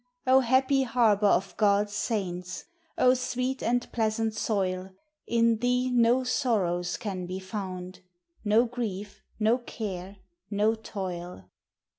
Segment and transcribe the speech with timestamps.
[0.25, 2.65] O happy harbor of God's saints!
[2.97, 4.89] O sweet and pleasant soil!
[5.27, 7.99] In thee no sorrows can be found
[8.43, 10.17] No grief, no care,
[10.49, 11.51] no toil.